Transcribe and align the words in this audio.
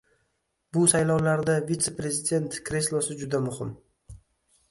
Bu 0.77 0.85
saylovlarda 0.93 1.57
Vitse-prezident 1.71 2.57
kreslosi 2.71 3.17
juda 3.19 3.45
muhim. 3.49 3.77